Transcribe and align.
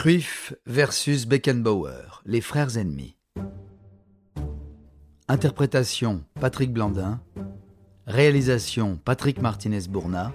Cruyff 0.00 0.54
versus 0.64 1.26
Beckenbauer, 1.26 2.22
les 2.24 2.40
frères 2.40 2.78
ennemis. 2.78 3.16
Interprétation 5.26 6.24
Patrick 6.40 6.72
Blandin. 6.72 7.20
Réalisation 8.06 8.96
Patrick 9.04 9.42
Martinez-Bourna. 9.42 10.32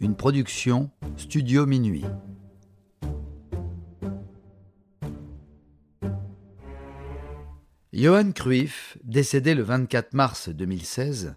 Une 0.00 0.16
production 0.16 0.90
Studio 1.18 1.66
Minuit. 1.66 2.06
Johan 7.92 8.32
Cruyff, 8.32 8.96
décédé 9.04 9.54
le 9.54 9.62
24 9.62 10.14
mars 10.14 10.48
2016, 10.48 11.34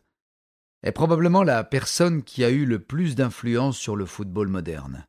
est 0.82 0.94
probablement 0.94 1.44
la 1.44 1.66
personne 1.66 2.24
qui 2.24 2.46
a 2.46 2.50
eu 2.50 2.64
le 2.64 2.80
plus 2.80 3.16
d'influence 3.16 3.78
sur 3.78 3.98
le 3.98 4.06
football 4.06 4.48
moderne. 4.48 5.06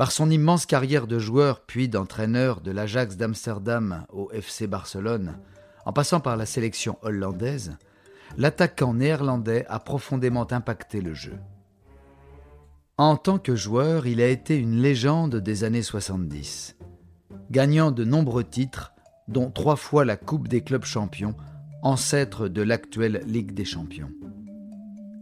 Par 0.00 0.12
son 0.12 0.30
immense 0.30 0.64
carrière 0.64 1.06
de 1.06 1.18
joueur 1.18 1.60
puis 1.60 1.86
d'entraîneur 1.86 2.62
de 2.62 2.70
l'Ajax 2.70 3.18
d'Amsterdam 3.18 4.06
au 4.10 4.30
FC 4.32 4.66
Barcelone, 4.66 5.36
en 5.84 5.92
passant 5.92 6.20
par 6.20 6.38
la 6.38 6.46
sélection 6.46 6.96
hollandaise, 7.02 7.76
l'attaquant 8.38 8.94
néerlandais 8.94 9.66
a 9.68 9.78
profondément 9.78 10.50
impacté 10.52 11.02
le 11.02 11.12
jeu. 11.12 11.36
En 12.96 13.18
tant 13.18 13.38
que 13.38 13.54
joueur, 13.54 14.06
il 14.06 14.22
a 14.22 14.28
été 14.28 14.56
une 14.56 14.80
légende 14.80 15.36
des 15.36 15.64
années 15.64 15.82
70, 15.82 16.78
gagnant 17.50 17.90
de 17.90 18.04
nombreux 18.04 18.44
titres, 18.44 18.94
dont 19.28 19.50
trois 19.50 19.76
fois 19.76 20.06
la 20.06 20.16
Coupe 20.16 20.48
des 20.48 20.62
clubs 20.62 20.86
champions, 20.86 21.34
ancêtre 21.82 22.48
de 22.48 22.62
l'actuelle 22.62 23.22
Ligue 23.26 23.52
des 23.52 23.66
champions. 23.66 24.12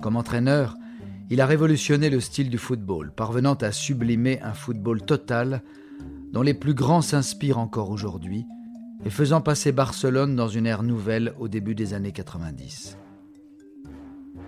Comme 0.00 0.14
entraîneur, 0.14 0.77
il 1.30 1.41
a 1.41 1.46
révolutionné 1.46 2.10
le 2.10 2.20
style 2.20 2.48
du 2.48 2.59
football, 2.59 3.12
parvenant 3.14 3.55
à 3.55 3.73
sublimer 3.73 4.41
un 4.42 4.55
football 4.55 5.02
total 5.02 5.62
dont 6.32 6.42
les 6.42 6.55
plus 6.55 6.74
grands 6.74 7.02
s'inspirent 7.02 7.59
encore 7.59 7.91
aujourd'hui, 7.91 8.46
et 9.05 9.11
faisant 9.11 9.41
passer 9.41 9.72
Barcelone 9.72 10.34
dans 10.34 10.48
une 10.48 10.66
ère 10.66 10.83
nouvelle 10.83 11.34
au 11.38 11.48
début 11.48 11.75
des 11.75 11.94
années 11.94 12.12
90. 12.12 12.97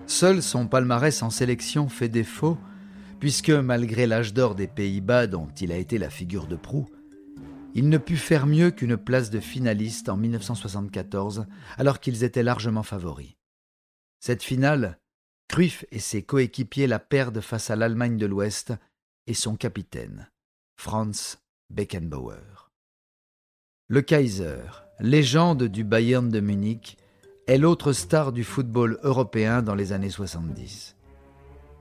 Seul 0.07 0.43
son 0.43 0.67
palmarès 0.67 1.23
en 1.23 1.31
sélection 1.31 1.89
fait 1.89 2.09
défaut, 2.09 2.59
puisque 3.21 3.51
malgré 3.51 4.07
l'âge 4.07 4.35
d'or 4.35 4.55
des 4.55 4.67
Pays-Bas 4.67 5.27
dont 5.27 5.49
il 5.61 5.73
a 5.73 5.77
été 5.77 5.99
la 5.99 6.11
figure 6.11 6.47
de 6.47 6.57
proue, 6.57 6.89
il 7.75 7.89
ne 7.89 7.99
put 7.99 8.17
faire 8.17 8.47
mieux 8.47 8.71
qu'une 8.71 8.97
place 8.97 9.31
de 9.31 9.39
finaliste 9.39 10.09
en 10.09 10.17
1974, 10.17 11.47
alors 11.79 12.01
qu'ils 12.01 12.25
étaient 12.25 12.43
largement 12.43 12.83
favoris. 12.83 13.37
Cette 14.19 14.43
finale, 14.43 14.99
Cruyff 15.51 15.85
et 15.91 15.99
ses 15.99 16.23
coéquipiers 16.23 16.87
la 16.87 17.01
perdent 17.01 17.41
face 17.41 17.71
à 17.71 17.77
l'Allemagne 17.77 18.17
de 18.17 18.25
l'Ouest 18.27 18.73
et 19.27 19.35
son 19.35 19.57
capitaine, 19.57 20.31
Franz 20.77 21.39
Beckenbauer. 21.71 22.71
Le 23.89 24.01
Kaiser, 24.01 24.63
légende 25.01 25.65
du 25.65 25.83
Bayern 25.83 26.29
de 26.29 26.39
Munich, 26.39 26.99
est 27.49 27.59
l'autre 27.59 27.93
star 27.93 28.31
du 28.31 28.45
football 28.45 29.01
européen 29.03 29.61
dans 29.61 29.75
les 29.75 29.93
années 29.93 30.09
70. 30.09 30.95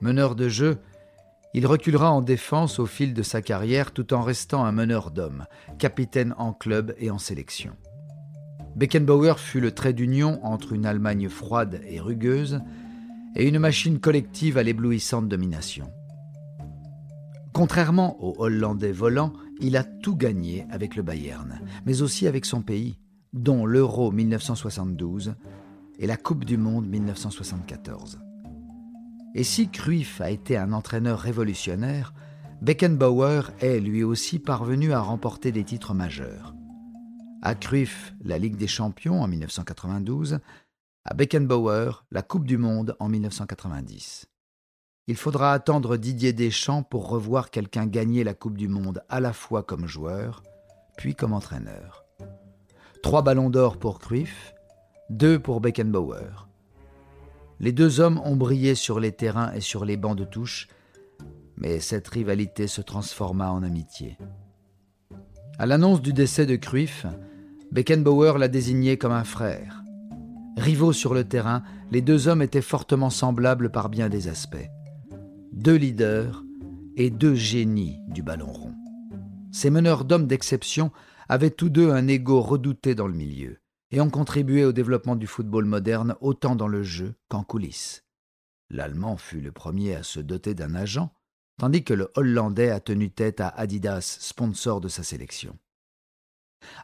Meneur 0.00 0.34
de 0.34 0.48
jeu, 0.48 0.78
il 1.54 1.64
reculera 1.64 2.10
en 2.10 2.22
défense 2.22 2.80
au 2.80 2.86
fil 2.86 3.14
de 3.14 3.22
sa 3.22 3.40
carrière 3.40 3.92
tout 3.92 4.12
en 4.14 4.22
restant 4.22 4.64
un 4.64 4.72
meneur 4.72 5.12
d'hommes, 5.12 5.46
capitaine 5.78 6.34
en 6.38 6.52
club 6.52 6.92
et 6.98 7.12
en 7.12 7.18
sélection. 7.18 7.76
Beckenbauer 8.74 9.38
fut 9.38 9.60
le 9.60 9.70
trait 9.70 9.92
d'union 9.92 10.44
entre 10.44 10.72
une 10.72 10.86
Allemagne 10.86 11.28
froide 11.28 11.80
et 11.86 12.00
rugueuse 12.00 12.62
et 13.36 13.48
une 13.48 13.58
machine 13.58 14.00
collective 14.00 14.58
à 14.58 14.62
l'éblouissante 14.62 15.28
domination. 15.28 15.90
Contrairement 17.52 18.22
aux 18.22 18.42
Hollandais 18.42 18.92
volants, 18.92 19.32
il 19.60 19.76
a 19.76 19.84
tout 19.84 20.16
gagné 20.16 20.66
avec 20.70 20.96
le 20.96 21.02
Bayern, 21.02 21.60
mais 21.84 22.02
aussi 22.02 22.26
avec 22.26 22.44
son 22.44 22.62
pays, 22.62 22.98
dont 23.32 23.66
l'Euro 23.66 24.10
1972 24.10 25.34
et 25.98 26.06
la 26.06 26.16
Coupe 26.16 26.44
du 26.44 26.56
Monde 26.56 26.88
1974. 26.88 28.20
Et 29.34 29.44
si 29.44 29.68
Cruyff 29.68 30.20
a 30.20 30.30
été 30.30 30.56
un 30.56 30.72
entraîneur 30.72 31.20
révolutionnaire, 31.20 32.14
Beckenbauer 32.62 33.52
est 33.60 33.80
lui 33.80 34.02
aussi 34.02 34.38
parvenu 34.38 34.92
à 34.92 35.00
remporter 35.00 35.52
des 35.52 35.64
titres 35.64 35.94
majeurs. 35.94 36.54
À 37.42 37.54
Cruyff, 37.54 38.14
la 38.22 38.38
Ligue 38.38 38.56
des 38.56 38.66
Champions 38.66 39.22
en 39.22 39.28
1992, 39.28 40.40
à 41.04 41.14
Beckenbauer 41.14 42.04
la 42.10 42.22
Coupe 42.22 42.46
du 42.46 42.58
Monde 42.58 42.94
en 42.98 43.08
1990. 43.08 44.26
Il 45.06 45.16
faudra 45.16 45.54
attendre 45.54 45.96
Didier 45.96 46.32
Deschamps 46.32 46.82
pour 46.82 47.08
revoir 47.08 47.50
quelqu'un 47.50 47.86
gagner 47.86 48.22
la 48.22 48.34
Coupe 48.34 48.58
du 48.58 48.68
Monde 48.68 49.02
à 49.08 49.18
la 49.20 49.32
fois 49.32 49.62
comme 49.62 49.86
joueur, 49.86 50.42
puis 50.98 51.14
comme 51.14 51.32
entraîneur. 51.32 52.04
Trois 53.02 53.22
ballons 53.22 53.48
d'or 53.48 53.78
pour 53.78 53.98
Cruyff, 53.98 54.54
deux 55.08 55.38
pour 55.38 55.60
Beckenbauer. 55.60 56.46
Les 57.60 57.72
deux 57.72 58.00
hommes 58.00 58.20
ont 58.24 58.36
brillé 58.36 58.74
sur 58.74 59.00
les 59.00 59.12
terrains 59.12 59.52
et 59.52 59.60
sur 59.60 59.86
les 59.86 59.96
bancs 59.96 60.16
de 60.16 60.24
touche, 60.24 60.68
mais 61.56 61.80
cette 61.80 62.08
rivalité 62.08 62.66
se 62.66 62.82
transforma 62.82 63.50
en 63.50 63.62
amitié. 63.62 64.18
À 65.58 65.64
l'annonce 65.64 66.02
du 66.02 66.12
décès 66.12 66.44
de 66.44 66.56
Cruyff, 66.56 67.06
Beckenbauer 67.72 68.38
l'a 68.38 68.48
désigné 68.48 68.98
comme 68.98 69.12
un 69.12 69.24
frère. 69.24 69.79
Rivaux 70.56 70.92
sur 70.92 71.14
le 71.14 71.24
terrain, 71.24 71.62
les 71.90 72.02
deux 72.02 72.28
hommes 72.28 72.42
étaient 72.42 72.60
fortement 72.60 73.10
semblables 73.10 73.70
par 73.70 73.88
bien 73.88 74.08
des 74.08 74.28
aspects. 74.28 74.68
Deux 75.52 75.76
leaders 75.76 76.44
et 76.96 77.10
deux 77.10 77.34
génies 77.34 77.98
du 78.08 78.22
ballon 78.22 78.52
rond. 78.52 78.74
Ces 79.52 79.70
meneurs 79.70 80.04
d'hommes 80.04 80.26
d'exception 80.26 80.92
avaient 81.28 81.50
tous 81.50 81.68
deux 81.68 81.90
un 81.90 82.08
ego 82.08 82.40
redouté 82.40 82.94
dans 82.94 83.06
le 83.06 83.14
milieu 83.14 83.58
et 83.90 84.00
ont 84.00 84.10
contribué 84.10 84.64
au 84.64 84.72
développement 84.72 85.16
du 85.16 85.26
football 85.26 85.64
moderne 85.64 86.14
autant 86.20 86.56
dans 86.56 86.68
le 86.68 86.82
jeu 86.82 87.14
qu'en 87.28 87.42
coulisses. 87.42 88.04
L'Allemand 88.68 89.16
fut 89.16 89.40
le 89.40 89.50
premier 89.50 89.96
à 89.96 90.02
se 90.02 90.20
doter 90.20 90.54
d'un 90.54 90.74
agent, 90.74 91.12
tandis 91.58 91.82
que 91.82 91.94
le 91.94 92.10
Hollandais 92.14 92.70
a 92.70 92.80
tenu 92.80 93.10
tête 93.10 93.40
à 93.40 93.48
Adidas, 93.48 94.18
sponsor 94.20 94.80
de 94.80 94.88
sa 94.88 95.02
sélection. 95.02 95.58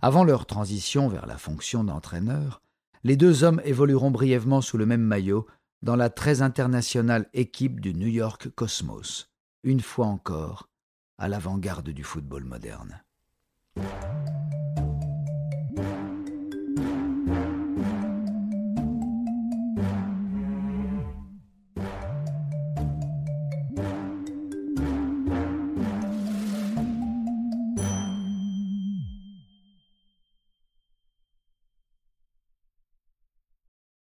Avant 0.03 0.25
leur 0.25 0.47
transition 0.47 1.09
vers 1.09 1.27
la 1.27 1.39
fonction 1.39 1.85
d'entraîneur, 1.85 2.63
les 3.05 3.17
deux 3.17 3.45
hommes 3.45 3.61
évolueront 3.65 4.11
brièvement 4.11 4.61
sous 4.61 4.79
le 4.79 4.87
même 4.87 5.03
maillot 5.03 5.47
dans 5.83 5.97
la 5.97 6.11
très 6.11 6.43
internationale 6.43 7.29
équipe 7.35 7.81
du 7.81 7.95
New 7.95 8.09
York 8.09 8.49
Cosmos, 8.55 9.31
une 9.63 9.81
fois 9.81 10.07
encore 10.07 10.69
à 11.19 11.29
l'avant-garde 11.29 11.91
du 11.91 12.05
football 12.05 12.45
moderne. 12.45 13.03